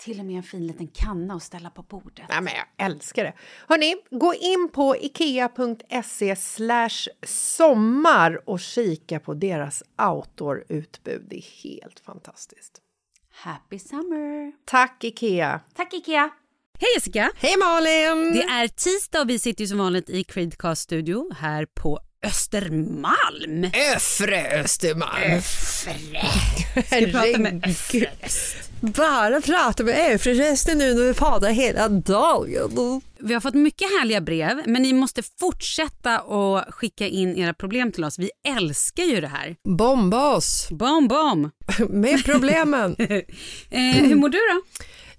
Till 0.00 0.20
och 0.20 0.26
med 0.26 0.36
en 0.36 0.42
fin 0.42 0.66
liten 0.66 0.88
kanna 0.88 1.34
att 1.34 1.42
ställa 1.42 1.70
på 1.70 1.82
bordet. 1.82 2.24
Ja, 2.28 2.40
men 2.40 2.52
jag 2.54 2.86
älskar 2.86 3.24
det. 3.24 3.32
Hörni, 3.68 3.94
gå 4.10 4.34
in 4.34 4.68
på 4.72 4.96
ikea.se 4.96 6.36
sommar 7.26 8.48
och 8.48 8.60
kika 8.60 9.20
på 9.20 9.34
deras 9.34 9.82
outdoor-utbud. 9.98 11.26
Det 11.28 11.36
är 11.36 11.62
helt 11.62 12.00
fantastiskt. 12.00 12.80
Happy 13.30 13.78
summer! 13.78 14.52
Tack, 14.64 15.04
Ikea! 15.04 15.60
Tack 15.74 15.94
Ikea! 15.94 16.30
Hej 16.78 16.88
Jessica! 16.94 17.30
Hej 17.36 17.56
Malin! 17.58 18.32
Det 18.32 18.42
är 18.42 18.68
tisdag 18.68 19.20
och 19.20 19.30
vi 19.30 19.38
sitter 19.38 19.64
ju 19.64 19.68
som 19.68 19.78
vanligt 19.78 20.10
i 20.10 20.24
Creedcast 20.24 20.82
studio 20.82 21.34
här 21.34 21.66
på 21.74 22.00
Östermalm. 22.22 23.70
Öfre 23.94 24.60
Östermalm. 24.60 25.42
Ska 25.42 25.90
vi 27.00 27.12
prata 27.12 27.38
med 27.38 27.62
Herregud. 27.92 28.08
Bara 28.80 29.40
prata 29.40 29.84
med 29.84 30.14
Öfre-rösten 30.14 30.78
nu 30.78 30.94
när 30.94 31.02
vi 31.02 31.14
poddar 31.14 31.50
hela 31.50 31.88
dagen. 31.88 33.00
Vi 33.18 33.34
har 33.34 33.40
fått 33.40 33.54
mycket 33.54 33.88
härliga 33.88 34.20
brev 34.20 34.62
men 34.66 34.82
ni 34.82 34.92
måste 34.92 35.22
fortsätta 35.40 36.18
att 36.18 36.74
skicka 36.74 37.06
in 37.06 37.36
era 37.36 37.54
problem 37.54 37.92
till 37.92 38.04
oss. 38.04 38.18
Vi 38.18 38.30
älskar 38.56 39.02
ju 39.02 39.20
det 39.20 39.28
här. 39.28 39.56
Bomba 39.78 40.34
oss 40.36 40.68
Bom 40.70 41.08
bom! 41.08 41.50
med 41.88 42.24
problemen. 42.24 42.96
Eh, 43.70 43.80
hur 43.80 44.14
mår 44.14 44.28
du 44.28 44.38
då? 44.38 44.62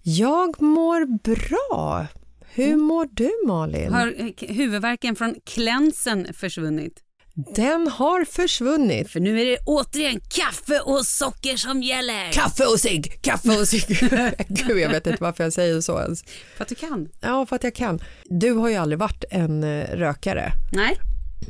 Jag 0.03 0.61
mår 0.61 1.05
bra. 1.23 2.07
Hur 2.57 2.77
mår 2.77 3.07
du, 3.11 3.31
Malin? 3.47 3.93
Har 3.93 4.07
eh, 4.17 4.49
huvudvärken 4.55 5.15
från 5.15 5.35
klänsen 5.45 6.33
försvunnit? 6.33 7.03
Den 7.55 7.87
har 7.87 8.25
försvunnit. 8.25 9.11
För 9.11 9.19
nu 9.19 9.41
är 9.41 9.45
det 9.45 9.57
återigen 9.65 10.19
kaffe 10.29 10.79
och 10.79 11.05
socker 11.05 11.57
som 11.57 11.83
gäller. 11.83 12.31
Kaffe 12.31 12.65
och 12.65 12.79
cigg, 12.79 13.21
kaffe 13.21 13.59
och 13.59 13.67
cigg. 13.67 13.97
Gud, 14.47 14.77
jag 14.79 14.89
vet 14.89 15.07
inte 15.07 15.23
varför 15.23 15.43
jag 15.43 15.53
säger 15.53 15.81
så 15.81 15.99
ens. 15.99 16.23
För 16.55 16.63
att 16.63 16.69
du 16.69 16.75
kan. 16.75 17.09
Ja, 17.21 17.45
för 17.45 17.55
att 17.55 17.63
jag 17.63 17.75
kan. 17.75 17.99
Du 18.25 18.51
har 18.51 18.69
ju 18.69 18.75
aldrig 18.75 18.99
varit 18.99 19.23
en 19.31 19.63
eh, 19.63 19.85
rökare. 19.95 20.51
Nej. 20.73 20.97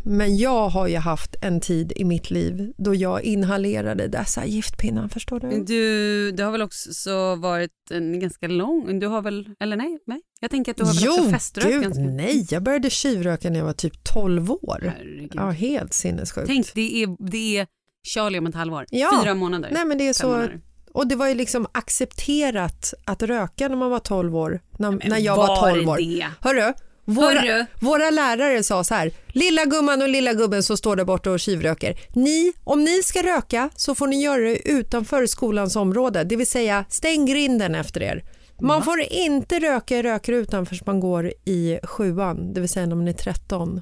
Men 0.03 0.37
jag 0.37 0.69
har 0.69 0.87
ju 0.87 0.97
haft 0.97 1.35
en 1.41 1.59
tid 1.59 1.93
i 1.95 2.03
mitt 2.03 2.31
liv 2.31 2.73
då 2.77 2.95
jag 2.95 3.23
inhalerade 3.23 4.07
dessa 4.07 4.45
giftpinnar, 4.45 5.07
förstår 5.07 5.39
du? 5.39 5.63
Du, 5.63 6.31
det 6.31 6.43
har 6.43 6.51
väl 6.51 6.61
också 6.61 7.35
varit 7.35 7.71
en 7.91 8.19
ganska 8.19 8.47
lång, 8.47 8.99
du 8.99 9.07
har 9.07 9.21
väl, 9.21 9.49
eller 9.59 9.77
nej, 9.77 9.99
nej. 10.07 10.21
Jag 10.39 10.51
tänker 10.51 10.71
att 10.71 10.77
du 10.77 10.83
har 10.83 10.93
väl 10.93 11.09
också 11.09 11.21
Jo, 11.25 11.31
feströkt 11.31 11.67
gud, 11.67 11.83
ganska 11.83 12.01
nej, 12.01 12.47
jag 12.49 12.63
började 12.63 12.89
tjuvröka 12.89 13.49
när 13.49 13.59
jag 13.59 13.65
var 13.65 13.73
typ 13.73 14.03
12 14.03 14.51
år. 14.51 14.93
Herregud. 14.97 15.31
Ja, 15.35 15.49
helt 15.49 15.93
sinnessjukt. 15.93 16.47
Tänk, 16.47 16.73
det 16.73 17.03
är, 17.03 17.31
det 17.31 17.57
är 17.57 17.67
Charlie 18.03 18.39
om 18.39 18.47
ett 18.47 18.55
halvår. 18.55 18.85
Ja. 18.89 19.21
Fyra 19.23 19.33
månader. 19.33 19.69
Nej, 19.73 19.85
men 19.85 19.97
det 19.97 20.07
är 20.07 20.13
så, 20.13 20.27
månader. 20.27 20.61
och 20.93 21.07
det 21.07 21.15
var 21.15 21.27
ju 21.27 21.33
liksom 21.35 21.67
accepterat 21.71 22.93
att 23.05 23.23
röka 23.23 23.67
när 23.67 23.75
man 23.75 23.89
var 23.89 23.99
12 23.99 24.35
år, 24.35 24.61
när, 24.77 24.91
Men 24.91 25.01
när 25.05 25.17
jag 25.17 25.35
var 25.35 25.47
var 25.47 25.71
12 25.71 25.89
år. 25.89 25.97
det? 25.97 26.27
Hörru, 26.41 26.73
våra, 27.07 27.65
våra 27.79 28.09
lärare 28.09 28.63
sa 28.63 28.83
så 28.83 28.95
här, 28.95 29.11
lilla 29.27 29.65
gumman 29.65 30.01
och 30.01 30.09
lilla 30.09 30.33
gubben 30.33 30.63
som 30.63 30.77
står 30.77 30.95
där 30.95 31.05
borta 31.05 31.31
och 31.31 31.39
tjuvröker. 31.39 31.99
Ni, 32.13 32.53
om 32.63 32.83
ni 32.83 33.03
ska 33.03 33.23
röka 33.23 33.69
så 33.75 33.95
får 33.95 34.07
ni 34.07 34.23
göra 34.23 34.41
det 34.41 34.69
utanför 34.69 35.25
skolans 35.25 35.75
område, 35.75 36.23
det 36.23 36.35
vill 36.35 36.47
säga 36.47 36.85
stäng 36.89 37.25
grinden 37.25 37.75
efter 37.75 38.03
er. 38.03 38.23
Man 38.61 38.83
får 38.83 39.01
inte 39.01 39.59
röka 39.59 39.97
i 39.97 40.03
rökrutan 40.03 40.65
förrän 40.65 40.81
man 40.85 40.99
går 40.99 41.33
i 41.45 41.79
sjuan, 41.83 42.53
det 42.53 42.59
vill 42.59 42.69
säga 42.69 42.85
när 42.85 42.95
man 42.95 43.07
är 43.07 43.13
13. 43.13 43.81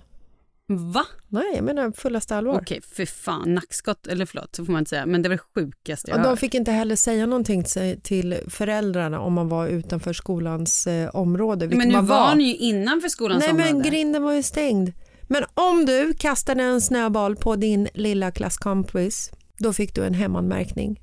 Va? 0.67 1.05
Nej, 1.29 1.51
jag 1.55 1.63
menar 1.63 1.91
fullaste 1.91 2.35
allvar. 2.35 2.59
Okej, 2.61 2.81
för 2.95 3.05
fan. 3.05 3.53
Nackskott, 3.53 4.07
eller 4.07 4.25
förlåt, 4.25 4.55
så 4.55 4.65
får 4.65 4.71
man 4.71 4.79
inte 4.81 4.89
säga. 4.89 5.05
Men 5.05 5.21
det 5.21 5.29
var 5.29 5.35
det 5.35 5.41
sjukaste 5.61 6.11
jag 6.11 6.17
Och 6.19 6.23
de 6.25 6.37
fick 6.37 6.53
inte 6.53 6.71
heller 6.71 6.95
säga 6.95 7.25
någonting 7.25 7.63
till- 8.03 8.39
föräldrarna 8.47 9.19
om 9.19 9.33
man 9.33 9.49
var 9.49 9.67
utanför 9.67 10.13
skolans 10.13 10.87
eh, 10.87 11.15
område. 11.15 11.67
Men 11.67 11.87
nu 11.87 11.93
man 11.93 12.05
var 12.05 12.35
ni 12.35 12.43
ju 12.43 12.55
innanför 12.55 13.09
skolans 13.09 13.39
Nej, 13.43 13.51
område. 13.51 13.73
men 13.73 13.81
grinden 13.83 14.23
var 14.23 14.33
ju 14.33 14.43
stängd. 14.43 14.91
Men 15.27 15.43
om 15.53 15.85
du 15.85 16.13
kastade 16.13 16.63
en 16.63 16.81
snöboll 16.81 17.35
på 17.35 17.55
din 17.55 17.87
lilla 17.93 18.31
klasskompis, 18.31 19.31
då 19.57 19.73
fick 19.73 19.95
du 19.95 20.03
en 20.05 20.13
hemanmärkning. 20.13 20.99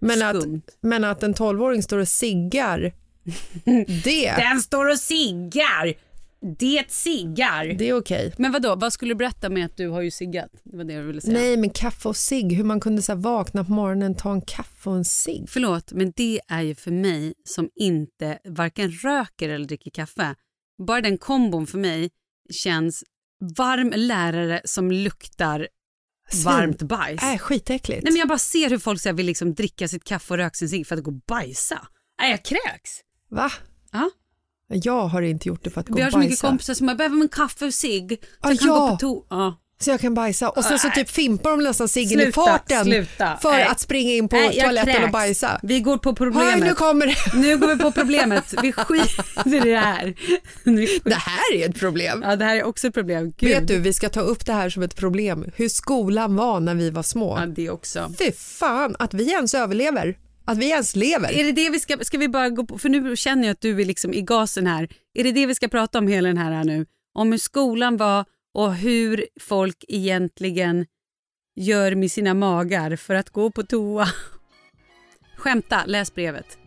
Men 0.00 0.22
att, 0.22 0.36
men 0.80 1.04
att 1.04 1.22
en 1.22 1.34
12-åring 1.34 1.82
står 1.82 1.98
och 1.98 2.08
siggar, 2.08 2.92
det, 4.04 4.34
Den 4.36 4.60
står 4.60 4.90
och 4.90 4.98
siggar! 4.98 5.94
Det 6.58 6.90
siggar! 6.90 7.66
det 7.78 7.88
är 7.88 7.94
okej. 7.94 8.34
Men 8.38 8.52
vad 8.52 8.62
då? 8.62 8.74
vad 8.74 8.92
skulle 8.92 9.10
du 9.10 9.18
berätta 9.18 9.48
med 9.48 9.64
att 9.64 9.76
du 9.76 9.88
har 9.88 10.02
ju 10.02 10.10
siggat? 10.10 10.50
Det 10.64 10.76
var 10.76 10.84
det 10.84 10.92
jag 10.92 11.02
ville 11.02 11.20
säga. 11.20 11.38
Nej, 11.38 11.56
men 11.56 11.70
kaffe 11.70 12.08
och 12.08 12.16
cigg, 12.16 12.52
hur 12.52 12.64
man 12.64 12.80
kunde 12.80 13.02
så 13.02 13.12
här, 13.12 13.18
vakna 13.18 13.64
på 13.64 13.72
morgonen, 13.72 14.14
ta 14.14 14.32
en 14.32 14.40
kaffe 14.40 14.90
och 14.90 14.96
en 14.96 15.04
cigg. 15.04 15.44
Förlåt, 15.48 15.92
men 15.92 16.12
det 16.16 16.40
är 16.48 16.62
ju 16.62 16.74
för 16.74 16.90
mig 16.90 17.34
som 17.44 17.70
inte 17.74 18.38
varken 18.44 18.90
röker 18.90 19.48
eller 19.48 19.66
dricker 19.66 19.90
kaffe. 19.90 20.34
Bara 20.86 21.00
den 21.00 21.18
kombon 21.18 21.66
för 21.66 21.78
mig 21.78 22.10
känns 22.52 23.04
varm 23.56 23.92
lärare 23.96 24.60
som 24.64 24.90
luktar 24.90 25.68
Svin. 26.30 26.44
varmt 26.44 26.82
bajs. 26.82 27.22
Äh, 27.22 27.38
skitäckligt. 27.38 28.02
Nej, 28.02 28.12
men 28.12 28.18
jag 28.18 28.28
bara 28.28 28.38
ser 28.38 28.70
hur 28.70 28.78
folk 28.78 29.00
så 29.00 29.08
här 29.08 29.16
vill 29.16 29.26
liksom 29.26 29.54
dricka 29.54 29.88
sitt 29.88 30.04
kaffe 30.04 30.34
och 30.34 30.38
röka 30.38 30.54
sin 30.54 30.68
cigg 30.68 30.86
för 30.86 30.96
att 30.96 31.02
gå 31.02 31.10
och 31.10 31.20
bajsa. 31.26 31.86
Nej, 32.20 32.30
jag 32.30 32.44
kräks. 32.44 33.00
Va? 33.30 33.52
Ja. 33.92 34.10
Jag 34.82 35.06
har 35.06 35.22
inte 35.22 35.48
gjort 35.48 35.64
det 35.64 35.70
för 35.70 35.80
att 35.80 35.88
gå 35.88 35.94
Vi 35.96 36.00
har 36.02 36.08
och 36.08 36.12
så 36.12 36.18
mycket 36.18 36.30
bajsa. 36.32 36.46
kompisar 36.48 36.74
som 36.74 36.86
bara 36.86 36.96
behöver 36.96 37.20
en 37.20 37.28
kaffe 37.28 37.64
och 37.66 37.74
cigg. 37.74 38.18
Så 38.22 38.26
Ah, 38.40 38.50
jag 38.50 38.58
kan 38.58 38.68
ja. 38.68 38.74
gå 38.74 38.88
på 38.90 39.06
to- 39.06 39.24
ja. 39.30 39.60
Så 39.78 39.90
jag 39.90 40.00
kan 40.00 40.14
bajsa 40.14 40.50
och 40.50 40.64
sen 40.64 40.78
så 40.78 40.90
typ 40.90 41.10
fimpar 41.10 41.50
de 41.50 41.60
nästan 41.64 41.88
ciggen 41.88 42.20
i 42.20 42.32
farten 42.32 42.84
sluta. 42.84 43.36
för 43.42 43.50
Nej. 43.52 43.64
att 43.64 43.80
springa 43.80 44.10
in 44.12 44.28
på 44.28 44.36
jag 44.36 44.54
toaletten 44.54 44.94
kräks. 44.94 45.04
och 45.04 45.10
bajsa. 45.10 45.60
Vi 45.62 45.80
går 45.80 45.98
på 45.98 46.14
problemet. 46.14 46.58
nu 46.60 46.74
kommer 46.74 47.06
det. 47.06 47.16
Nu 47.38 47.58
går 47.58 47.66
vi 47.68 47.78
på 47.78 47.92
problemet. 47.92 48.54
Vi 48.62 48.72
skiter 48.72 49.54
i 49.54 49.60
det 49.60 49.76
här. 49.78 50.14
Det 51.04 51.14
här 51.14 51.54
är 51.54 51.68
ett 51.70 51.78
problem. 51.78 52.22
Ja, 52.26 52.36
det 52.36 52.44
här 52.44 52.56
är 52.56 52.64
också 52.64 52.86
ett 52.86 52.94
problem. 52.94 53.32
Gud. 53.36 53.50
Vet 53.50 53.68
du, 53.68 53.78
vi 53.78 53.92
ska 53.92 54.08
ta 54.08 54.20
upp 54.20 54.46
det 54.46 54.52
här 54.52 54.70
som 54.70 54.82
ett 54.82 54.96
problem. 54.96 55.44
Hur 55.56 55.68
skolan 55.68 56.36
var 56.36 56.60
när 56.60 56.74
vi 56.74 56.90
var 56.90 57.02
små. 57.02 57.38
Ja, 57.40 57.46
det 57.46 57.70
också. 57.70 58.12
Fy 58.18 58.32
fan, 58.32 58.96
att 58.98 59.14
vi 59.14 59.30
ens 59.30 59.54
överlever. 59.54 60.16
Att 60.44 60.58
vi 60.58 60.70
ens 60.70 60.96
lever. 60.96 61.32
Är 61.32 61.44
det 61.44 61.52
det 61.52 61.70
vi 61.70 61.80
ska, 61.80 61.96
ska 62.00 62.18
vi 62.18 62.28
bara 62.28 62.50
gå 62.50 62.66
på, 62.66 62.78
för 62.78 62.88
nu 62.88 63.16
känner 63.16 63.44
jag 63.44 63.52
att 63.52 63.60
du 63.60 63.80
är 63.80 63.84
liksom 63.84 64.14
i 64.14 64.22
gasen 64.22 64.66
här. 64.66 64.88
Är 65.14 65.24
det 65.24 65.32
det 65.32 65.46
vi 65.46 65.54
ska 65.54 65.68
prata 65.68 65.98
om 65.98 66.08
hela 66.08 66.28
den 66.28 66.38
här, 66.38 66.52
här 66.52 66.64
nu? 66.64 66.86
Om 67.14 67.32
hur 67.32 67.38
skolan 67.38 67.96
var 67.96 68.24
och 68.54 68.74
hur 68.74 69.26
folk 69.40 69.84
egentligen 69.88 70.86
gör 71.56 71.94
med 71.94 72.10
sina 72.10 72.34
magar 72.34 72.96
för 72.96 73.14
att 73.14 73.30
gå 73.30 73.50
på 73.50 73.62
toa. 73.62 74.08
Skämta, 75.36 75.84
läs 75.86 76.14
brevet. 76.14 76.58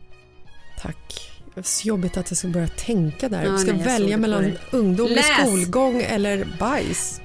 Tack. 0.81 1.31
Det 1.53 1.61
är 1.61 1.63
så 1.63 1.87
jobbigt 1.87 2.17
att 2.17 2.31
jag 2.31 2.37
ska 2.37 2.47
börja 2.47 2.67
tänka 2.67 3.29
där. 3.29 3.43
Ja, 3.43 3.57
ska 3.57 3.71
nej, 3.71 3.81
jag 3.81 3.85
välja 3.85 4.17
mellan 4.17 4.51
ungdomlig 4.71 5.15
Läs! 5.15 5.41
skolgång 5.41 6.01
eller 6.01 6.47
bajs. 6.59 7.21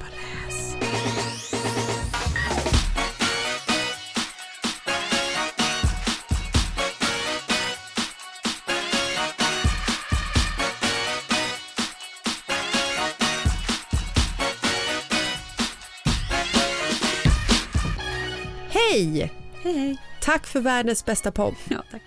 Hej! 18.73 19.33
Hej, 19.63 19.79
hej. 19.79 19.97
Tack 20.21 20.47
för 20.47 20.61
världens 20.61 21.05
bästa 21.05 21.33
podd. 21.33 21.55
Ja, 21.69 21.83
tack. 21.91 22.03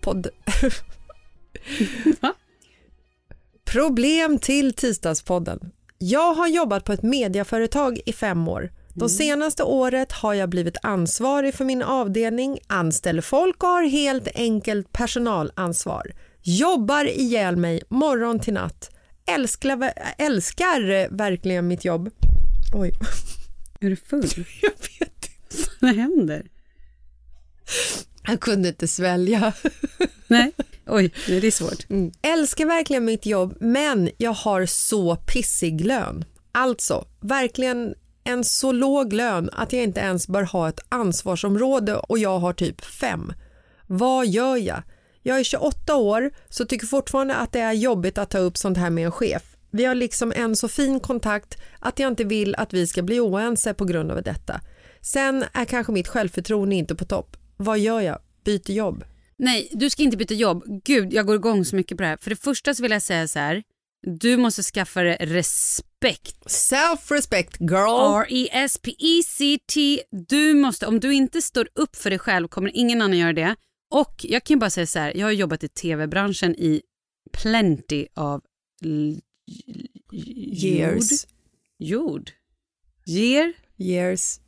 podd. 0.00 0.26
Problem 3.64 4.38
till 4.38 4.74
tisdagspodden. 4.74 5.70
Jag 5.98 6.34
har 6.34 6.48
jobbat 6.48 6.84
på 6.84 6.92
ett 6.92 7.02
mediaföretag 7.02 8.00
i 8.06 8.12
fem 8.12 8.48
år. 8.48 8.72
De 8.94 9.08
senaste 9.08 9.62
året 9.62 10.12
har 10.12 10.34
jag 10.34 10.48
blivit 10.48 10.76
ansvarig 10.82 11.54
för 11.54 11.64
min 11.64 11.82
avdelning, 11.82 12.58
anställer 12.66 13.22
folk 13.22 13.62
och 13.62 13.68
har 13.68 13.82
helt 13.82 14.28
enkelt 14.34 14.92
personalansvar. 14.92 16.12
Jobbar 16.42 17.04
ihjäl 17.04 17.56
mig 17.56 17.82
morgon 17.88 18.40
till 18.40 18.54
natt. 18.54 18.90
Älskar, 19.26 19.92
älskar 20.18 21.08
verkligen 21.16 21.68
mitt 21.68 21.84
jobb. 21.84 22.10
Oj, 22.74 22.92
Är 23.80 23.90
du 23.90 23.96
full? 23.96 24.24
jag 24.62 24.70
vet 24.70 25.13
Vad 25.80 25.94
händer? 25.94 26.46
Jag 28.26 28.40
kunde 28.40 28.68
inte 28.68 28.88
svälja. 28.88 29.52
Nej, 30.26 30.52
oj, 30.86 31.12
nej, 31.28 31.40
det 31.40 31.46
är 31.46 31.50
svårt. 31.50 31.86
Älskar 32.22 32.66
verkligen 32.66 33.04
mitt 33.04 33.26
jobb 33.26 33.56
men 33.60 34.10
jag 34.18 34.32
har 34.32 34.66
så 34.66 35.16
pissig 35.16 35.86
lön. 35.86 36.24
Alltså, 36.52 37.06
verkligen 37.20 37.94
en 38.24 38.44
så 38.44 38.72
låg 38.72 39.12
lön 39.12 39.50
att 39.52 39.72
jag 39.72 39.82
inte 39.82 40.00
ens 40.00 40.28
bör 40.28 40.42
ha 40.42 40.68
ett 40.68 40.80
ansvarsområde 40.88 41.96
och 41.96 42.18
jag 42.18 42.38
har 42.38 42.52
typ 42.52 42.84
fem. 42.84 43.32
Vad 43.86 44.26
gör 44.26 44.56
jag? 44.56 44.82
Jag 45.22 45.38
är 45.38 45.44
28 45.44 45.96
år 45.96 46.30
så 46.48 46.64
tycker 46.64 46.86
fortfarande 46.86 47.34
att 47.34 47.52
det 47.52 47.60
är 47.60 47.72
jobbigt 47.72 48.18
att 48.18 48.30
ta 48.30 48.38
upp 48.38 48.56
sånt 48.56 48.78
här 48.78 48.90
med 48.90 49.04
en 49.04 49.12
chef. 49.12 49.42
Vi 49.70 49.84
har 49.84 49.94
liksom 49.94 50.32
en 50.36 50.56
så 50.56 50.68
fin 50.68 51.00
kontakt 51.00 51.58
att 51.78 51.98
jag 51.98 52.08
inte 52.08 52.24
vill 52.24 52.54
att 52.54 52.72
vi 52.72 52.86
ska 52.86 53.02
bli 53.02 53.20
oense 53.20 53.74
på 53.74 53.84
grund 53.84 54.10
av 54.10 54.22
detta. 54.22 54.60
Sen 55.04 55.44
är 55.52 55.64
kanske 55.64 55.92
mitt 55.92 56.08
självförtroende 56.08 56.74
inte 56.74 56.94
på 56.94 57.04
topp. 57.04 57.36
Vad 57.56 57.78
gör 57.78 58.00
jag? 58.00 58.18
Byter 58.44 58.70
jobb. 58.70 59.04
Nej, 59.36 59.68
du 59.72 59.90
ska 59.90 60.02
inte 60.02 60.16
byta 60.16 60.34
jobb. 60.34 60.64
Gud, 60.84 61.12
jag 61.12 61.26
går 61.26 61.36
igång 61.36 61.64
så 61.64 61.76
mycket 61.76 61.96
på 61.96 62.02
det 62.02 62.08
här. 62.08 62.16
För 62.16 62.30
det 62.30 62.36
första 62.36 62.74
så 62.74 62.82
vill 62.82 62.92
jag 62.92 63.02
säga 63.02 63.28
så 63.28 63.38
här. 63.38 63.62
Du 64.20 64.36
måste 64.36 64.62
skaffa 64.62 65.02
dig 65.02 65.16
respekt. 65.20 66.36
Self-respect 66.46 67.56
girl. 67.60 68.20
R-E-S-P-E-C-T. 68.20 70.02
Du 70.28 70.54
måste, 70.54 70.86
om 70.86 71.00
du 71.00 71.14
inte 71.14 71.42
står 71.42 71.68
upp 71.74 71.96
för 71.96 72.10
dig 72.10 72.18
själv 72.18 72.48
kommer 72.48 72.76
ingen 72.76 73.02
annan 73.02 73.18
göra 73.18 73.32
det. 73.32 73.56
Och 73.90 74.14
jag 74.18 74.44
kan 74.44 74.58
bara 74.58 74.70
säga 74.70 74.86
så 74.86 74.98
här, 74.98 75.16
jag 75.16 75.26
har 75.26 75.32
jobbat 75.32 75.64
i 75.64 75.68
tv-branschen 75.68 76.54
i 76.54 76.82
plenty 77.32 78.06
av 78.14 78.42
Years. 80.12 81.26
Jord. 81.78 81.90
Jord. 81.90 82.30
Year. 83.06 83.52
Years. 83.78 84.40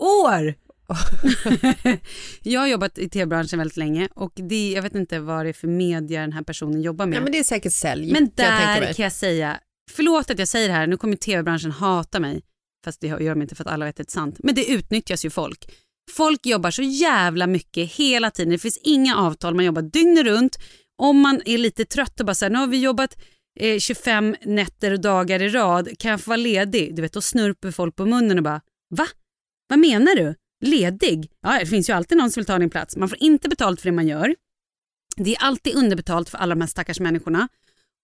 År! 0.00 0.54
jag 2.42 2.60
har 2.60 2.66
jobbat 2.66 2.98
i 2.98 3.08
tv-branschen 3.08 3.58
väldigt 3.58 3.76
länge 3.76 4.08
och 4.14 4.32
det, 4.34 4.72
jag 4.72 4.82
vet 4.82 4.94
inte 4.94 5.18
vad 5.18 5.44
det 5.44 5.48
är 5.48 5.52
för 5.52 5.68
media 5.68 6.20
den 6.20 6.32
här 6.32 6.42
personen 6.42 6.82
jobbar 6.82 7.06
med. 7.06 7.16
Ja, 7.16 7.20
men 7.20 7.32
det 7.32 7.38
är 7.38 7.44
säkert 7.44 7.72
sälj. 7.72 8.12
Men 8.12 8.22
jag 8.36 8.46
där 8.46 8.80
mig. 8.80 8.94
kan 8.94 9.02
jag 9.02 9.12
säga, 9.12 9.60
förlåt 9.90 10.30
att 10.30 10.38
jag 10.38 10.48
säger 10.48 10.68
det 10.68 10.74
här, 10.74 10.86
nu 10.86 10.96
kommer 10.96 11.16
tv-branschen 11.16 11.70
hata 11.70 12.20
mig, 12.20 12.42
fast 12.84 13.00
det 13.00 13.06
gör 13.06 13.30
de 13.30 13.42
inte 13.42 13.54
för 13.54 13.64
att 13.64 13.70
alla 13.70 13.84
vet 13.84 13.92
att 14.00 14.06
det 14.06 14.10
är 14.10 14.12
sant, 14.12 14.36
men 14.38 14.54
det 14.54 14.70
utnyttjas 14.70 15.24
ju 15.24 15.30
folk. 15.30 15.72
Folk 16.10 16.46
jobbar 16.46 16.70
så 16.70 16.82
jävla 16.82 17.46
mycket 17.46 17.92
hela 17.92 18.30
tiden, 18.30 18.52
det 18.52 18.58
finns 18.58 18.78
inga 18.82 19.16
avtal, 19.16 19.54
man 19.54 19.64
jobbar 19.64 19.82
dygnet 19.82 20.24
runt. 20.24 20.58
Om 20.98 21.20
man 21.20 21.42
är 21.44 21.58
lite 21.58 21.84
trött 21.84 22.20
och 22.20 22.26
bara 22.26 22.34
säger 22.34 22.50
nu 22.50 22.58
har 22.58 22.66
vi 22.66 22.80
jobbat 22.80 23.18
eh, 23.60 23.78
25 23.78 24.36
nätter 24.42 24.92
och 24.92 25.00
dagar 25.00 25.42
i 25.42 25.48
rad, 25.48 25.98
kan 25.98 26.10
jag 26.10 26.20
få 26.20 26.30
vara 26.30 26.36
ledig? 26.36 26.96
Du 26.96 27.02
vet, 27.02 27.12
då 27.12 27.20
snurper 27.20 27.70
folk 27.70 27.96
på 27.96 28.06
munnen 28.06 28.38
och 28.38 28.44
bara, 28.44 28.60
va? 28.90 29.06
Vad 29.70 29.78
menar 29.78 30.14
du? 30.16 30.34
Ledig? 30.60 31.30
Ja, 31.42 31.58
det 31.60 31.66
finns 31.66 31.88
ju 31.88 31.92
alltid 31.92 32.18
någon 32.18 32.30
som 32.30 32.40
vill 32.40 32.46
ta 32.46 32.58
din 32.58 32.70
plats. 32.70 32.96
Man 32.96 33.08
får 33.08 33.22
inte 33.22 33.48
betalt 33.48 33.80
för 33.80 33.88
det 33.88 33.92
man 33.92 34.08
gör. 34.08 34.34
Det 35.16 35.34
är 35.34 35.42
alltid 35.42 35.76
underbetalt 35.76 36.28
för 36.28 36.38
alla 36.38 36.54
de 36.54 36.60
här 36.60 36.68
stackars 36.68 37.00
människorna. 37.00 37.48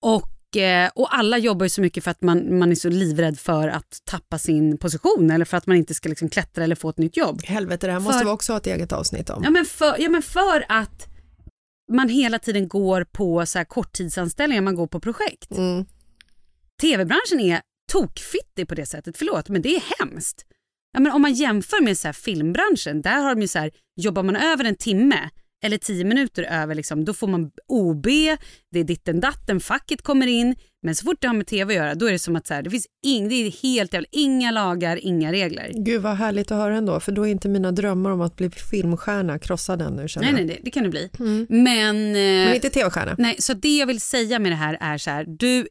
Och, 0.03 0.57
eh, 0.57 0.91
och 0.95 1.17
alla 1.17 1.39
jobbar 1.39 1.67
ju 1.67 1.71
så 1.71 1.81
mycket 1.81 2.05
för 2.05 2.11
att 2.11 2.23
man, 2.23 2.59
man 2.59 2.71
är 2.71 2.75
så 2.75 2.89
livrädd 2.89 3.39
för 3.39 3.69
att 3.69 4.01
tappa 4.05 4.39
sin 4.39 4.79
position 4.79 5.31
eller 5.31 5.45
för 5.45 5.57
att 5.57 5.67
man 5.67 5.77
inte 5.77 5.95
ska 5.95 6.09
liksom 6.09 6.29
klättra 6.29 6.65
eller 6.65 6.75
få 6.75 6.89
ett 6.89 6.99
nytt 6.99 7.17
jobb. 7.17 7.43
Helvete, 7.45 7.87
det 7.87 7.93
här 7.93 8.01
måste 8.01 8.19
För- 8.19 8.25
vi 8.25 8.31
också 8.31 8.53
ha 8.53 8.59
ett 8.59 8.67
eget 8.67 8.93
avsnitt 8.93 9.31
om. 9.31 9.45
Ja 9.45 9.51
men 9.51 9.65
för, 9.65 9.97
ja, 9.99 10.09
men 10.09 10.23
för 10.23 10.65
att 10.69 11.07
man 11.93 12.09
hela 12.09 12.39
tiden 12.39 12.69
går 12.69 13.05
på 13.05 13.47
så 13.47 13.59
här 13.59 13.65
korttidsanställningar, 13.65 14.63
man 14.63 14.75
går 14.75 14.87
på 14.87 15.01
projekt. 15.01 15.51
Mm. 15.51 15.85
Tv-branschen 16.81 17.41
är 17.41 17.61
tokfittig 17.93 18.69
på 18.69 18.75
det 18.75 18.87
sättet, 18.87 19.17
förlåt 19.17 19.49
men 19.49 19.63
det 19.63 19.77
är 19.77 19.83
hemskt. 19.99 20.47
Ja, 20.97 21.01
men 21.01 21.13
om 21.13 21.23
man 21.23 21.33
jämför 21.35 21.83
med 21.83 21.99
så 21.99 22.13
filmbranschen, 22.13 23.03
där 23.03 23.17
har 23.23 23.35
de 23.35 23.41
ju 23.41 23.49
så 23.49 23.59
här, 23.59 23.71
jobbar 24.01 24.23
man 24.23 24.37
över 24.37 24.65
en 24.65 24.77
timme 24.77 25.31
eller 25.65 25.79
tio 25.79 26.05
minuter 26.05 26.43
över, 26.43 26.75
liksom, 26.75 27.05
då 27.05 27.15
får 27.15 27.29
man 27.29 27.51
OB, 27.69 28.07
det 28.73 28.81
är 28.81 28.85
ditten 28.85 29.21
datten, 29.21 29.61
facket 29.61 30.03
kommer 30.03 30.27
in. 30.27 30.57
Men 30.83 30.95
så 30.95 31.05
fort 31.05 31.17
det 31.21 31.27
har 31.27 31.35
med 31.35 31.47
tv 31.47 31.75
att 31.75 31.77
göra, 31.77 31.95
då 31.95 32.07
är 32.07 32.13
det 32.13 32.19
som 32.19 32.37
att 32.37 32.47
så 32.47 32.55
här, 32.55 32.63
det 32.63 32.71
finns 32.71 32.87
ing, 33.07 33.29
det 33.29 33.35
är 33.35 33.51
helt 33.63 33.93
jävla, 33.93 34.09
inga 34.13 34.51
lagar, 34.51 34.97
inga 34.97 35.33
regler. 35.33 35.73
Gud 35.75 36.03
vad 36.03 36.17
härligt 36.17 36.51
att 36.51 36.59
höra 36.59 36.77
ändå, 36.77 37.01
för 37.01 37.13
då 37.13 37.27
är 37.27 37.31
inte 37.31 37.49
mina 37.49 37.73
drömmar 37.73 38.11
om 38.11 38.21
att 38.21 38.37
bli 38.37 38.51
filmstjärna 38.51 39.39
krossade 39.39 39.85
ännu 39.85 40.09
känner 40.09 40.33
Nej, 40.33 40.41
jag. 40.41 40.47
nej, 40.47 40.61
det, 40.65 40.71
kan 40.71 40.83
det 40.83 40.91
bli. 40.91 41.11
Mm. 41.19 41.47
Men, 41.49 42.13
Men 42.13 42.49
eh, 42.49 42.55
inte 42.55 42.71
tv-stjärna. 42.71 43.15
nej, 43.19 43.37
så 43.39 43.55
det 43.55 43.77
jag 43.77 43.87
vill 43.87 44.01
säga 44.01 44.39
med 44.39 44.53
det 44.53 44.57
här 44.57 44.79
är 44.81 44.99
så 44.99 45.11
här, 45.11 45.25
du, 45.29 45.67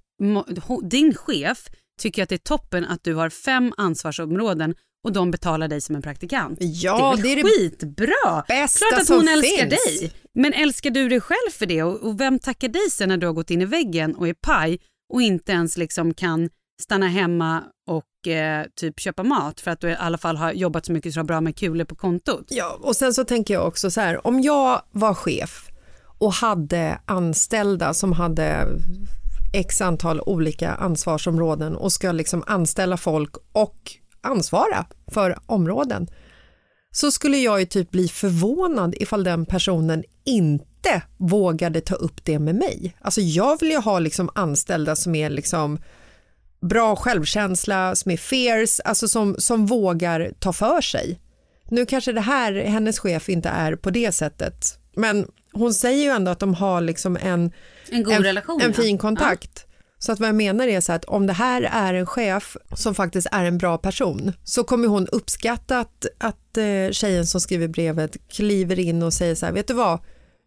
din 0.89 1.13
chef 1.13 1.67
tycker 2.01 2.23
att 2.23 2.29
det 2.29 2.35
är 2.35 2.37
toppen 2.37 2.85
att 2.85 3.03
du 3.03 3.13
har 3.13 3.29
fem 3.29 3.73
ansvarsområden 3.77 4.75
och 5.05 5.13
de 5.13 5.31
betalar 5.31 5.67
dig 5.67 5.81
som 5.81 5.95
en 5.95 6.01
praktikant. 6.01 6.57
Ja, 6.61 7.15
det 7.23 7.31
är, 7.31 7.35
det 7.35 7.43
skitbra! 7.43 8.43
bästa 8.47 8.85
Klart 8.89 9.01
att 9.01 9.07
som 9.07 9.15
hon 9.15 9.27
älskar 9.27 9.69
finns. 9.69 9.99
dig. 9.99 10.11
Men 10.33 10.53
älskar 10.53 10.89
du 10.89 11.09
dig 11.09 11.21
själv 11.21 11.51
för 11.51 11.65
det? 11.65 11.83
Och, 11.83 12.03
och 12.03 12.21
vem 12.21 12.39
tackar 12.39 12.67
dig 12.67 12.89
sen 12.91 13.09
när 13.09 13.17
du 13.17 13.27
har 13.27 13.33
gått 13.33 13.49
in 13.49 13.61
i 13.61 13.65
väggen 13.65 14.15
och 14.15 14.27
är 14.27 14.33
paj 14.33 14.79
och 15.13 15.21
inte 15.21 15.51
ens 15.51 15.77
liksom 15.77 16.13
kan 16.13 16.49
stanna 16.81 17.07
hemma 17.07 17.63
och 17.89 18.31
eh, 18.31 18.65
typ 18.75 18.99
köpa 18.99 19.23
mat 19.23 19.61
för 19.61 19.71
att 19.71 19.79
du 19.81 19.89
i 19.89 19.95
alla 19.99 20.17
fall 20.17 20.37
har 20.37 20.51
jobbat 20.51 20.85
så 20.85 20.91
mycket 20.91 21.13
så 21.13 21.17
du 21.17 21.21
har 21.21 21.25
bra 21.25 21.41
med 21.41 21.55
kulor 21.55 21.85
på 21.85 21.95
kontot? 21.95 22.45
Ja, 22.47 22.79
och 22.81 22.95
sen 22.95 23.13
så 23.13 23.23
tänker 23.23 23.53
jag 23.53 23.67
också 23.67 23.91
så 23.91 24.01
här, 24.01 24.27
om 24.27 24.41
jag 24.41 24.81
var 24.91 25.13
chef 25.13 25.69
och 26.17 26.33
hade 26.33 26.99
anställda 27.05 27.93
som 27.93 28.11
hade 28.11 28.67
x 29.53 29.81
antal 29.81 30.21
olika 30.25 30.73
ansvarsområden 30.73 31.75
och 31.75 31.91
ska 31.91 32.11
liksom 32.11 32.43
anställa 32.47 32.97
folk 32.97 33.35
och 33.51 33.91
ansvara 34.25 34.85
för 35.11 35.37
områden 35.45 36.07
så 36.91 37.11
skulle 37.11 37.37
jag 37.37 37.59
ju 37.59 37.65
typ 37.65 37.91
bli 37.91 38.07
förvånad 38.07 38.95
ifall 38.99 39.23
den 39.23 39.45
personen 39.45 40.03
inte 40.23 41.01
vågade 41.17 41.81
ta 41.81 41.95
upp 41.95 42.25
det 42.25 42.39
med 42.39 42.55
mig. 42.55 42.95
Alltså 43.01 43.21
jag 43.21 43.59
vill 43.59 43.71
ju 43.71 43.77
ha 43.77 43.99
liksom 43.99 44.29
anställda 44.35 44.95
som 44.95 45.15
är 45.15 45.29
liksom 45.29 45.79
bra 46.61 46.95
självkänsla, 46.95 47.95
som 47.95 48.11
är 48.11 48.17
fierce, 48.17 48.81
alltså 48.85 49.07
som, 49.07 49.35
som 49.37 49.65
vågar 49.65 50.31
ta 50.39 50.53
för 50.53 50.81
sig. 50.81 51.19
Nu 51.69 51.85
kanske 51.85 52.11
det 52.11 52.21
här, 52.21 52.53
hennes 52.53 52.99
chef 52.99 53.29
inte 53.29 53.49
är 53.49 53.75
på 53.75 53.89
det 53.89 54.11
sättet, 54.11 54.79
men 54.95 55.27
hon 55.53 55.73
säger 55.73 56.03
ju 56.03 56.09
ändå 56.09 56.31
att 56.31 56.39
de 56.39 56.53
har 56.53 56.81
liksom 56.81 57.17
en, 57.21 57.51
En 57.89 58.03
god 58.03 58.13
en, 58.13 58.23
relation. 58.23 58.61
en 58.61 58.73
ja. 58.75 58.81
fin 58.83 58.97
kontakt. 58.97 59.64
Så 60.05 60.11
att 60.11 60.19
vad 60.19 60.29
jag 60.29 60.35
menar 60.35 60.67
är 60.67 60.81
så 60.81 60.93
att 60.93 61.05
om 61.05 61.27
det 61.27 61.33
här 61.33 61.61
är 61.61 61.93
en 61.93 62.05
chef 62.05 62.57
som 62.75 62.95
faktiskt 62.95 63.27
är 63.31 63.45
en 63.45 63.57
bra 63.57 63.77
person 63.77 64.31
så 64.43 64.63
kommer 64.63 64.87
hon 64.87 65.07
uppskatta 65.07 65.79
att, 65.79 66.05
att 66.17 66.57
eh, 66.57 66.91
tjejen 66.91 67.25
som 67.25 67.41
skriver 67.41 67.67
brevet 67.67 68.17
kliver 68.29 68.79
in 68.79 69.03
och 69.03 69.13
säger 69.13 69.35
så 69.35 69.45
här, 69.45 69.53
vet 69.53 69.67
du 69.67 69.73
vad, 69.73 69.99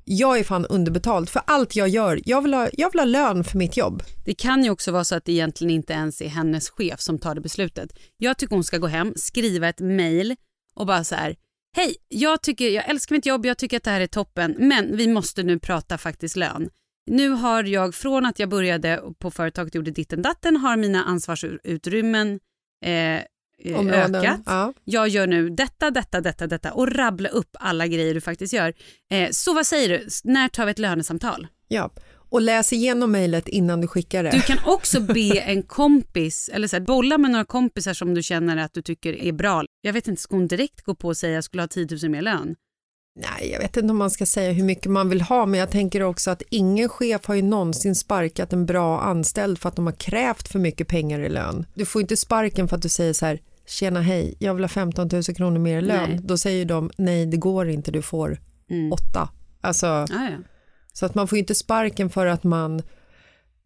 jag 0.05 0.39
är 0.39 0.45
fan 0.45 0.67
underbetald 0.67 1.29
för 1.29 1.43
allt 1.47 1.77
jag 1.77 1.89
gör, 1.89 2.21
jag 2.25 2.43
vill 2.43 2.55
ha, 2.55 2.69
jag 2.73 2.93
vill 2.93 3.01
ha 3.01 3.07
lön 3.07 3.45
för 3.45 3.59
mitt 3.59 3.77
jobb. 3.77 4.03
Det 4.25 4.35
kan 4.35 4.65
ju 4.65 4.71
också 4.71 4.93
vara 4.93 5.05
så 5.05 5.15
att 5.15 5.25
det 5.25 5.33
egentligen 5.33 5.71
inte 5.71 5.93
ens 5.93 6.23
är 6.23 6.29
hennes 6.29 6.71
chef 6.71 7.01
som 7.01 7.19
tar 7.19 7.35
det 7.35 7.41
beslutet. 7.41 7.93
Jag 8.17 8.39
tycker 8.39 8.55
hon 8.55 8.65
ska 8.65 8.79
gå 8.79 8.87
hem, 8.87 9.13
skriva 9.17 9.69
ett 9.69 9.81
mejl 9.81 10.37
och 10.75 10.87
bara 10.87 11.05
så 11.05 11.15
här. 11.15 11.37
Hej, 11.77 11.95
jag, 12.09 12.43
tycker, 12.43 12.69
jag 12.69 12.89
älskar 12.89 13.15
mitt 13.17 13.27
jobb, 13.27 13.47
jag 13.47 13.59
tycker 13.59 13.77
att 13.77 13.85
det 13.85 13.91
här 13.91 14.01
är 14.01 14.07
toppen, 14.07 14.55
men 14.59 14.97
vi 14.97 15.09
måste 15.09 15.43
nu 15.43 15.59
prata 15.59 15.99
faktiskt 15.99 16.37
lön. 16.37 16.71
Nu 17.09 17.29
har 17.29 17.65
jag, 17.65 17.95
från 17.95 18.27
att 18.27 18.39
jag 18.39 18.49
började 18.49 19.03
på 19.19 19.31
företaget 19.31 19.73
och 19.73 19.77
gjorde 19.77 19.91
ditten 19.91 20.23
datten, 20.23 20.57
har 20.57 20.77
mina 20.77 21.05
ansvarsutrymmen 21.05 22.41
eh, 22.85 22.93
eh, 22.93 23.23
Områden. 23.79 24.15
ökat. 24.15 24.41
Ja. 24.47 24.73
Jag 24.85 25.09
gör 25.09 25.27
nu 25.27 25.51
detta, 25.51 25.91
detta, 25.91 26.21
detta, 26.21 26.47
detta 26.47 26.73
och 26.73 26.93
rabbla 26.93 27.29
upp 27.29 27.57
alla 27.61 27.87
grejer 27.87 28.15
du 28.15 28.21
faktiskt 28.21 28.53
gör. 28.53 28.75
Eh, 29.11 29.29
så 29.31 29.55
vad 29.55 29.67
säger 29.67 29.89
du, 29.89 30.07
när 30.25 30.49
tar 30.49 30.65
vi 30.65 30.71
ett 30.71 30.79
lönesamtal? 30.79 31.47
Ja, 31.69 31.91
och 32.31 32.41
läs 32.41 32.73
igenom 32.73 33.13
mejlet 33.13 33.49
innan 33.49 33.81
du 33.81 33.89
skickar 33.89 34.23
det. 34.23 34.31
Du 34.31 34.41
kan 34.41 34.59
också 34.67 35.01
be 35.01 35.41
en 35.41 35.63
kompis, 35.63 36.51
eller 36.53 36.69
så 36.69 36.77
här, 36.77 36.81
bolla 36.81 37.19
med 37.19 37.31
några 37.31 37.45
kompisar 37.45 37.95
som 37.95 38.15
du 38.15 38.23
känner 38.23 38.57
att 38.57 38.75
du 38.75 38.83
tycker 38.83 39.13
är 39.13 39.33
bra. 39.33 39.65
Jag 39.81 39.93
vet 39.93 40.09
inte, 40.09 40.23
ska 40.23 40.37
hon 40.37 40.47
direkt 40.47 40.83
gå 40.83 40.95
på 40.95 41.09
och 41.09 41.17
säga 41.17 41.35
jag 41.35 41.45
skulle 41.45 41.63
ha 41.63 41.69
10 41.69 41.87
000 42.03 42.11
mer 42.11 42.23
lön? 42.23 42.55
Nej, 43.21 43.51
jag 43.53 43.59
vet 43.61 43.77
inte 43.77 43.91
om 43.91 43.97
man 43.97 44.11
ska 44.11 44.27
säga 44.27 44.53
hur 44.53 44.65
mycket 44.65 44.93
man 44.93 45.09
vill 45.09 45.21
ha, 45.23 45.47
men 45.47 45.61
jag 45.61 45.71
tänker 45.71 46.03
också 46.03 46.31
att 46.31 46.43
ingen 46.51 46.89
chef 46.89 47.27
har 47.27 47.35
ju 47.35 47.43
någonsin 47.43 47.95
sparkat 47.95 48.53
en 48.53 48.67
bra 48.67 49.01
anställd 49.01 49.59
för 49.59 49.69
att 49.69 49.77
de 49.77 49.87
har 49.87 49.93
krävt 49.93 50.49
för 50.49 50.59
mycket 50.59 50.89
pengar 50.89 51.21
i 51.21 51.29
lön. 51.29 51.67
Du 51.75 51.85
får 51.87 52.01
inte 52.03 52.17
sparken 52.17 52.69
för 52.69 52.77
att 52.77 52.83
du 52.83 52.89
säger 52.89 53.13
så 53.13 53.27
här, 53.27 53.41
tjena 53.67 54.01
hej, 54.01 54.35
jag 54.39 54.55
vill 54.55 54.65
ha 54.65 54.69
15 54.69 55.09
000 55.13 55.23
kronor 55.23 55.59
mer 55.59 55.79
i 55.79 55.83
lön. 55.83 56.11
Nej. 56.11 56.21
Då 56.23 56.39
säger 56.39 56.65
de, 56.65 56.91
nej 56.99 57.27
det 57.27 57.37
går 57.37 57.69
inte, 57.69 57.91
du 57.91 58.03
får 58.03 58.41
Mm. 58.71 58.93
åtta. 58.93 59.29
Alltså, 59.61 59.87
Ah, 59.87 60.07
ja. 60.11 60.29
så 60.93 61.07
att 61.07 61.15
man 61.15 61.29
får 61.29 61.39
inte 61.39 61.55
sparken 61.55 62.11
för 62.11 62.27
att 62.27 62.45
man 62.45 62.83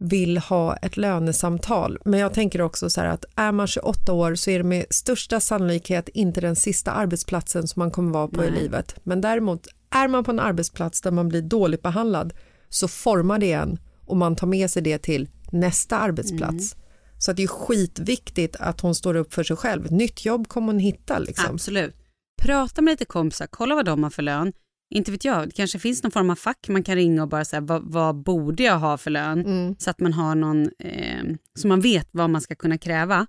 vill 0.02 0.38
ha 0.38 0.76
ett 0.76 0.96
lönesamtal. 0.96 1.98
Men 2.04 2.20
jag 2.20 2.34
tänker 2.34 2.60
också 2.60 2.90
så 2.90 3.00
här 3.00 3.08
att 3.08 3.24
är 3.36 3.52
man 3.52 3.66
28 3.66 4.12
år 4.12 4.34
så 4.34 4.50
är 4.50 4.58
det 4.58 4.64
med 4.64 4.86
största 4.90 5.40
sannolikhet 5.40 6.08
inte 6.08 6.40
den 6.40 6.56
sista 6.56 6.90
arbetsplatsen 6.92 7.68
som 7.68 7.80
man 7.80 7.90
kommer 7.90 8.12
vara 8.12 8.28
på 8.28 8.44
i 8.44 8.50
Nej. 8.50 8.62
livet. 8.62 8.96
Men 9.02 9.20
däremot 9.20 9.66
är 9.90 10.08
man 10.08 10.24
på 10.24 10.30
en 10.30 10.40
arbetsplats 10.40 11.00
där 11.00 11.10
man 11.10 11.28
blir 11.28 11.42
dåligt 11.42 11.82
behandlad 11.82 12.32
så 12.68 12.88
formar 12.88 13.38
det 13.38 13.52
en 13.52 13.78
och 14.06 14.16
man 14.16 14.36
tar 14.36 14.46
med 14.46 14.70
sig 14.70 14.82
det 14.82 14.98
till 14.98 15.28
nästa 15.50 15.98
arbetsplats. 15.98 16.76
Så 17.18 17.30
att 17.30 17.36
det 17.36 17.42
är 17.42 17.46
skitviktigt 17.46 18.56
att 18.56 18.80
hon 18.80 18.94
står 18.94 19.16
upp 19.16 19.34
för 19.34 19.42
sig 19.42 19.56
själv. 19.56 19.92
Nytt 19.92 20.24
jobb 20.24 20.48
kommer 20.48 20.66
hon 20.66 20.78
hitta. 20.78 21.18
Liksom. 21.18 21.54
Absolut. 21.54 21.94
Prata 22.42 22.82
med 22.82 22.92
lite 22.92 23.04
kompisar, 23.04 23.46
kolla 23.50 23.74
vad 23.74 23.84
de 23.84 24.02
har 24.02 24.10
för 24.10 24.22
lön. 24.22 24.52
Inte 24.94 25.10
vet 25.10 25.24
jag, 25.24 25.48
det 25.48 25.52
kanske 25.54 25.78
finns 25.78 26.02
någon 26.02 26.12
form 26.12 26.30
av 26.30 26.34
fack 26.34 26.68
man 26.68 26.82
kan 26.82 26.94
ringa 26.94 27.22
och 27.22 27.28
bara 27.28 27.44
säga 27.44 27.60
vad, 27.60 27.82
vad 27.92 28.16
borde 28.16 28.62
jag 28.62 28.78
ha 28.78 28.98
för 28.98 29.10
lön? 29.10 29.40
Mm. 29.40 29.76
Så 29.78 29.90
att 29.90 30.00
man 30.00 30.12
har 30.12 30.34
någon, 30.34 30.70
eh, 30.78 31.24
så 31.58 31.68
man 31.68 31.80
vet 31.80 32.08
vad 32.10 32.30
man 32.30 32.40
ska 32.40 32.54
kunna 32.54 32.78
kräva. 32.78 33.26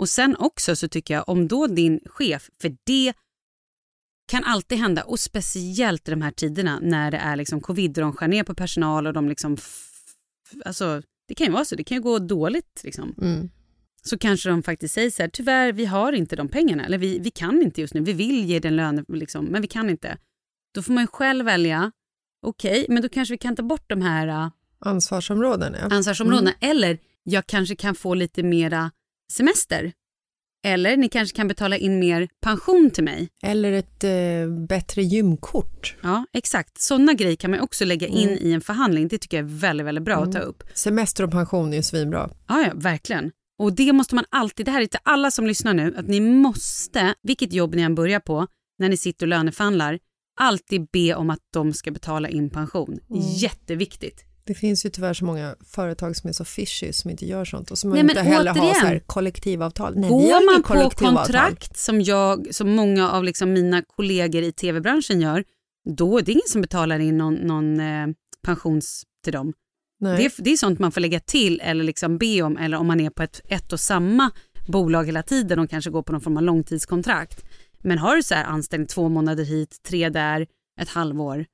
Och 0.00 0.08
sen 0.08 0.36
också 0.36 0.76
så 0.76 0.88
tycker 0.88 1.14
jag 1.14 1.28
om 1.28 1.48
då 1.48 1.66
din 1.66 2.00
chef, 2.06 2.50
för 2.60 2.76
det 2.84 3.12
kan 4.28 4.44
alltid 4.44 4.78
hända 4.78 5.02
och 5.02 5.20
speciellt 5.20 6.08
i 6.08 6.10
de 6.10 6.22
här 6.22 6.30
tiderna 6.30 6.78
när 6.82 7.10
det 7.10 7.16
är 7.16 7.36
liksom 7.36 7.60
covid 7.60 7.98
och 7.98 8.02
de 8.02 8.12
skär 8.12 8.28
ner 8.28 8.44
på 8.44 8.54
personal 8.54 9.06
och 9.06 9.12
de 9.12 9.28
liksom, 9.28 9.56
alltså 10.64 11.02
det 11.28 11.34
kan 11.34 11.46
ju 11.46 11.52
vara 11.52 11.64
så, 11.64 11.76
det 11.76 11.84
kan 11.84 11.96
ju 11.96 12.02
gå 12.02 12.18
dåligt 12.18 12.80
liksom. 12.84 13.14
Mm. 13.22 13.50
Så 14.02 14.18
kanske 14.18 14.48
de 14.48 14.62
faktiskt 14.62 14.94
säger 14.94 15.10
så 15.10 15.22
här, 15.22 15.30
tyvärr 15.30 15.72
vi 15.72 15.84
har 15.84 16.12
inte 16.12 16.36
de 16.36 16.48
pengarna 16.48 16.84
eller 16.84 16.98
vi, 16.98 17.18
vi 17.18 17.30
kan 17.30 17.62
inte 17.62 17.80
just 17.80 17.94
nu, 17.94 18.00
vi 18.00 18.12
vill 18.12 18.44
ge 18.44 18.58
den 18.58 18.76
lön 18.76 19.04
liksom, 19.08 19.44
men 19.44 19.62
vi 19.62 19.68
kan 19.68 19.90
inte. 19.90 20.18
Då 20.76 20.82
får 20.82 20.92
man 20.92 21.02
ju 21.02 21.06
själv 21.06 21.44
välja, 21.44 21.92
okej, 22.42 22.86
men 22.88 23.02
då 23.02 23.08
kanske 23.08 23.34
vi 23.34 23.38
kan 23.38 23.56
ta 23.56 23.62
bort 23.62 23.84
de 23.86 24.02
här 24.02 24.28
äh, 24.28 24.48
Ansvarsområden. 24.78 25.76
Ja. 25.80 25.96
ansvarsområdena. 25.96 26.52
Eller 26.60 26.98
jag 27.22 27.46
kanske 27.46 27.76
kan 27.76 27.94
få 27.94 28.14
lite 28.14 28.42
mera 28.42 28.90
semester. 29.32 29.92
Eller 30.66 30.96
ni 30.96 31.08
kanske 31.08 31.36
kan 31.36 31.48
betala 31.48 31.76
in 31.76 31.98
mer 31.98 32.28
pension 32.40 32.90
till 32.90 33.04
mig. 33.04 33.28
Eller 33.42 33.72
ett 33.72 34.04
eh, 34.04 34.66
bättre 34.68 35.02
gymkort. 35.02 35.96
Ja, 36.02 36.24
exakt. 36.32 36.80
Sådana 36.80 37.12
grejer 37.12 37.36
kan 37.36 37.50
man 37.50 37.60
också 37.60 37.84
lägga 37.84 38.06
in 38.06 38.38
i 38.40 38.52
en 38.52 38.60
förhandling. 38.60 39.08
Det 39.08 39.18
tycker 39.18 39.36
jag 39.36 39.44
är 39.44 39.58
väldigt, 39.58 39.86
väldigt 39.86 40.04
bra 40.04 40.16
att 40.16 40.32
ta 40.32 40.38
upp. 40.38 40.62
Semester 40.74 41.24
och 41.24 41.30
pension 41.30 41.72
är 41.72 41.76
ju 41.76 41.82
svinbra. 41.82 42.30
Ja, 42.48 42.62
ja, 42.62 42.72
verkligen. 42.74 43.30
Och 43.58 43.72
det 43.72 43.92
måste 43.92 44.14
man 44.14 44.24
alltid, 44.30 44.66
det 44.66 44.72
här 44.72 44.80
är 44.80 44.86
till 44.86 45.00
alla 45.02 45.30
som 45.30 45.46
lyssnar 45.46 45.74
nu, 45.74 45.94
att 45.96 46.08
ni 46.08 46.20
måste, 46.20 47.14
vilket 47.22 47.52
jobb 47.52 47.74
ni 47.74 47.82
än 47.82 47.94
börjar 47.94 48.20
på, 48.20 48.46
när 48.78 48.88
ni 48.88 48.96
sitter 48.96 49.26
och 49.26 49.28
löneförhandlar, 49.28 49.98
alltid 50.36 50.86
be 50.92 51.14
om 51.14 51.30
att 51.30 51.40
de 51.52 51.72
ska 51.72 51.90
betala 51.90 52.28
in 52.28 52.50
pension. 52.50 52.98
Jätteviktigt. 53.36 54.24
Det 54.46 54.54
finns 54.54 54.86
ju 54.86 54.90
tyvärr 54.90 55.14
så 55.14 55.24
många 55.24 55.54
företag 55.64 56.16
som 56.16 56.28
är 56.28 56.32
så 56.32 56.44
fishy 56.44 56.92
som 56.92 57.10
inte 57.10 57.26
gör 57.26 57.44
sånt 57.44 57.70
och 57.70 57.78
som 57.78 57.90
Nej, 57.90 58.00
inte 58.00 58.20
heller 58.20 58.50
har 58.50 58.60
återigen. 58.60 58.74
så 58.74 58.86
här 58.86 58.98
kollektivavtal. 58.98 59.94
Nej, 59.96 60.10
har 60.10 60.20
Går 60.20 60.52
man 60.52 60.62
på 60.62 60.90
kontrakt 60.90 61.76
som 61.76 62.00
jag, 62.00 62.54
som 62.54 62.70
många 62.70 63.10
av 63.10 63.24
liksom 63.24 63.52
mina 63.52 63.82
kollegor 63.82 64.42
i 64.42 64.52
tv-branschen 64.52 65.20
gör, 65.20 65.44
då 65.96 66.18
är 66.18 66.22
det 66.22 66.32
ingen 66.32 66.48
som 66.48 66.60
betalar 66.60 66.98
in 66.98 67.18
någon, 67.18 67.34
någon 67.34 67.80
eh, 67.80 68.06
pensions 68.42 69.04
till 69.24 69.32
dem. 69.32 69.52
Det 69.98 70.24
är, 70.24 70.42
det 70.42 70.50
är 70.50 70.56
sånt 70.56 70.78
man 70.78 70.92
får 70.92 71.00
lägga 71.00 71.20
till 71.20 71.60
eller 71.60 71.84
liksom 71.84 72.18
be 72.18 72.42
om 72.42 72.56
eller 72.56 72.76
om 72.76 72.86
man 72.86 73.00
är 73.00 73.10
på 73.10 73.22
ett, 73.22 73.40
ett 73.48 73.72
och 73.72 73.80
samma 73.80 74.30
bolag 74.66 75.06
hela 75.06 75.22
tiden 75.22 75.58
och 75.58 75.70
kanske 75.70 75.90
går 75.90 76.02
på 76.02 76.12
någon 76.12 76.20
form 76.20 76.36
av 76.36 76.42
långtidskontrakt. 76.42 77.44
Men 77.86 77.98
har 77.98 78.16
du 78.16 78.22
så 78.22 78.34
här 78.34 78.44
anställning 78.44 78.86
två 78.86 79.08
månader 79.08 79.44
hit, 79.44 79.82
tre 79.82 80.08
där, 80.08 80.46
ett 80.80 80.88
halvår. 80.88 81.46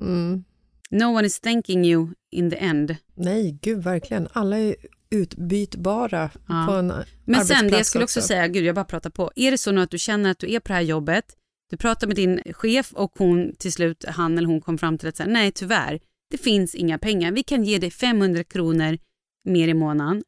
Mm. 0.00 0.44
No 0.90 1.04
one 1.04 1.26
is 1.26 1.40
thanking 1.40 1.84
you 1.84 2.08
in 2.30 2.50
the 2.50 2.56
end. 2.56 2.96
Nej, 3.14 3.58
gud 3.62 3.82
verkligen. 3.82 4.28
Alla 4.32 4.58
är 4.58 4.76
utbytbara 5.10 6.30
Ja. 6.48 6.64
på 6.68 6.72
en 6.72 6.92
Men 7.24 7.44
sen 7.46 7.68
det 7.68 7.76
jag 7.76 7.86
skulle 7.86 8.04
också 8.04 8.20
säga, 8.20 8.48
gud 8.48 8.64
jag 8.64 8.74
bara 8.74 8.84
pratar 8.84 9.10
på. 9.10 9.30
Är 9.36 9.50
det 9.50 9.58
så 9.58 9.72
nu 9.72 9.80
att 9.80 9.90
du 9.90 9.98
känner 9.98 10.30
att 10.30 10.38
du 10.38 10.52
är 10.52 10.60
på 10.60 10.68
det 10.68 10.74
här 10.74 10.80
jobbet, 10.80 11.24
du 11.70 11.76
pratar 11.76 12.06
med 12.06 12.16
din 12.16 12.40
chef 12.52 12.92
och 12.92 13.12
hon 13.18 13.54
till 13.58 13.72
slut, 13.72 14.04
han 14.08 14.38
eller 14.38 14.48
hon 14.48 14.60
kom 14.60 14.78
fram 14.78 14.98
till 14.98 15.08
att 15.08 15.16
säga 15.16 15.28
nej 15.28 15.52
tyvärr, 15.52 16.00
det 16.30 16.38
finns 16.38 16.74
inga 16.74 16.98
pengar. 16.98 17.32
Vi 17.32 17.42
kan 17.42 17.64
ge 17.64 17.78
dig 17.78 17.90
500 17.90 18.44
kronor 18.44 18.98
mer 19.44 19.68
i 19.68 19.74
månaden. 19.74 20.22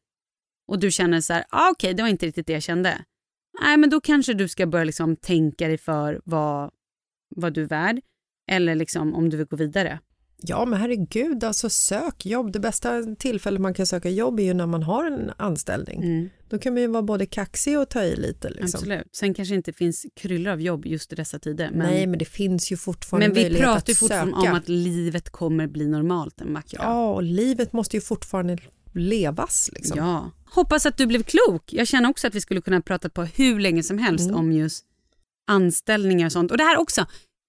Och 0.67 0.79
du 0.79 0.91
känner 0.91 1.21
så 1.21 1.33
här, 1.33 1.45
ah, 1.49 1.69
okej 1.71 1.93
det 1.93 2.03
var 2.03 2.09
inte 2.09 2.25
riktigt 2.25 2.47
det 2.47 2.53
jag 2.53 2.63
kände. 2.63 3.03
Nej 3.61 3.77
men 3.77 3.89
då 3.89 4.01
kanske 4.01 4.33
du 4.33 4.47
ska 4.47 4.65
börja 4.65 4.85
liksom 4.85 5.15
tänka 5.15 5.67
dig 5.67 5.77
för 5.77 6.21
vad, 6.23 6.71
vad 7.35 7.53
du 7.53 7.63
är 7.63 7.67
värd. 7.67 7.99
Eller 8.51 8.75
liksom 8.75 9.15
om 9.15 9.29
du 9.29 9.37
vill 9.37 9.45
gå 9.45 9.55
vidare. 9.55 9.99
Ja, 10.41 10.65
men 10.65 10.79
herregud, 10.79 11.43
alltså 11.43 11.69
sök 11.69 12.25
jobb. 12.25 12.51
Det 12.51 12.59
bästa 12.59 13.03
tillfället 13.19 13.61
man 13.61 13.73
kan 13.73 13.85
söka 13.85 14.09
jobb 14.09 14.39
är 14.39 14.43
ju 14.43 14.53
när 14.53 14.65
man 14.65 14.83
har 14.83 15.05
en 15.05 15.31
anställning. 15.37 16.29
Då 16.49 16.59
kan 16.59 16.73
man 16.73 16.81
ju 16.81 16.87
vara 16.87 17.03
både 17.03 17.25
kaxig 17.25 17.79
och 17.79 17.89
ta 17.89 18.03
i 18.03 18.15
lite. 18.15 18.49
Liksom. 18.49 18.77
Absolut. 18.79 19.15
Sen 19.15 19.33
kanske 19.33 19.55
inte 19.55 19.73
finns 19.73 20.05
kryllor 20.15 20.53
av 20.53 20.61
jobb 20.61 20.85
just 20.85 21.13
i 21.13 21.15
dessa 21.15 21.39
tider. 21.39 21.69
Men, 21.71 21.87
Nej, 21.87 22.07
men 22.07 22.19
det 22.19 22.25
finns 22.25 22.71
ju 22.71 22.77
fortfarande 22.77 23.27
men 23.27 23.35
vi 23.35 23.41
möjlighet 23.41 23.65
pratar 23.65 23.87
ju 23.87 23.91
att 23.91 23.97
fortfarande 23.97 24.35
söka. 24.35 24.51
om 24.51 24.57
att 24.57 24.69
livet 24.69 25.29
kommer 25.29 25.67
bli 25.67 25.87
normalt 25.87 26.41
en 26.41 26.53
vacker. 26.53 26.79
Ja, 26.81 27.13
och 27.13 27.23
livet 27.23 27.73
måste 27.73 27.97
ju 27.97 28.01
fortfarande 28.01 28.57
levas. 28.97 29.69
Liksom. 29.73 29.97
Ja. 29.97 30.31
Hoppas 30.51 30.85
att 30.85 30.97
du 30.97 31.05
blev 31.05 31.23
klok. 31.23 31.63
Jag 31.73 31.87
känner 31.87 32.09
också 32.09 32.27
att 32.27 32.35
vi 32.35 32.41
skulle 32.41 32.61
kunna 32.61 32.81
prata 32.81 33.09
på 33.09 33.23
hur 33.23 33.59
länge 33.59 33.83
som 33.83 33.97
helst 33.97 34.25
Mm. 34.25 34.35
om 34.39 34.51
just 34.51 34.83
anställningar 35.47 36.25
och 36.25 36.31
sånt. 36.31 36.51
Och 36.51 36.57
det 36.57 36.63
här 36.63 36.77
också. 36.77 37.05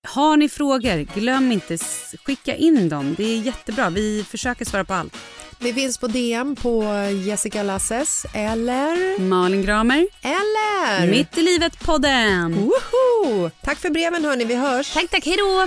Har 0.09 0.37
ni 0.37 0.49
frågor, 0.49 1.15
glöm 1.21 1.53
inte 1.53 1.79
skicka 2.27 2.57
in 2.57 2.89
dem. 2.89 3.15
Det 3.17 3.25
är 3.25 3.39
jättebra. 3.41 3.91
Vi 3.91 4.25
försöker 4.29 4.65
svara 4.65 4.85
på 4.85 4.95
allt. 4.95 5.17
Vi 5.61 5.75
finns 5.75 5.99
på 5.99 6.07
DM 6.07 6.57
på 6.57 6.85
Jessica 7.25 7.63
Lasses 7.63 8.27
eller... 8.35 9.19
Malin 9.21 9.63
Gramer, 9.63 10.07
Eller... 10.23 11.11
Mitt 11.11 11.39
i 11.39 11.43
livet-podden. 11.43 12.71
Tack 13.63 13.79
för 13.79 13.91
breven 13.91 14.25
hörni, 14.25 14.45
vi 14.45 14.55
hörs. 14.55 14.93
Tack, 14.95 15.11
tack. 15.11 15.25
Hej 15.27 15.37
då! 15.37 15.67